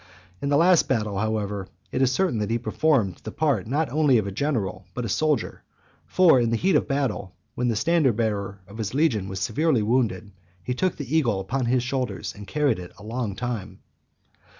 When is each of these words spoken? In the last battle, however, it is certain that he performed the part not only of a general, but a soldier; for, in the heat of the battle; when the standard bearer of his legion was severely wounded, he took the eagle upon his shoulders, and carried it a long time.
In 0.41 0.49
the 0.49 0.57
last 0.57 0.87
battle, 0.87 1.19
however, 1.19 1.67
it 1.91 2.01
is 2.01 2.11
certain 2.11 2.39
that 2.39 2.49
he 2.49 2.57
performed 2.57 3.17
the 3.17 3.31
part 3.31 3.67
not 3.67 3.91
only 3.91 4.17
of 4.17 4.25
a 4.25 4.31
general, 4.31 4.87
but 4.95 5.05
a 5.05 5.09
soldier; 5.09 5.61
for, 6.07 6.39
in 6.39 6.49
the 6.49 6.55
heat 6.55 6.75
of 6.75 6.85
the 6.85 6.87
battle; 6.87 7.35
when 7.53 7.67
the 7.67 7.75
standard 7.75 8.15
bearer 8.17 8.61
of 8.67 8.79
his 8.79 8.95
legion 8.95 9.29
was 9.29 9.41
severely 9.41 9.83
wounded, 9.83 10.31
he 10.63 10.73
took 10.73 10.95
the 10.95 11.15
eagle 11.15 11.39
upon 11.39 11.67
his 11.67 11.83
shoulders, 11.83 12.33
and 12.35 12.47
carried 12.47 12.79
it 12.79 12.93
a 12.97 13.03
long 13.03 13.35
time. 13.35 13.77